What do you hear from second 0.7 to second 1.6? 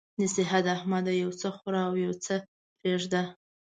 احمده! یو څه